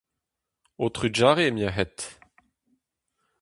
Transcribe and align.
Ho 0.79 0.87
trugarez, 0.95 1.51
merc'hed! 1.53 1.97